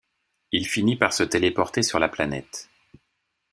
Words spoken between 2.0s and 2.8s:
planète.